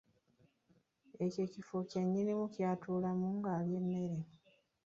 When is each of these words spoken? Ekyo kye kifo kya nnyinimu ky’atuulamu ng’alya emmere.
Ekyo 1.23 1.27
kye 1.35 1.45
kifo 1.53 1.77
kya 1.89 2.01
nnyinimu 2.05 2.45
ky’atuulamu 2.53 3.25
ng’alya 3.37 3.77
emmere. 3.81 4.19